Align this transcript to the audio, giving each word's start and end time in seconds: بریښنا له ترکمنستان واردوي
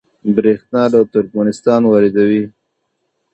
بریښنا 0.35 0.83
له 0.93 0.99
ترکمنستان 1.13 1.81
واردوي 1.85 2.43